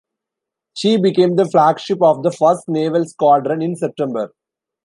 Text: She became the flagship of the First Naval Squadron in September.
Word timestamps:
She 0.73 0.97
became 0.97 1.35
the 1.35 1.45
flagship 1.45 2.01
of 2.01 2.23
the 2.23 2.31
First 2.31 2.67
Naval 2.67 3.05
Squadron 3.05 3.61
in 3.61 3.75
September. 3.75 4.33